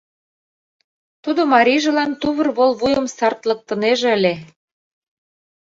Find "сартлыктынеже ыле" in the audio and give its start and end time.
3.17-4.33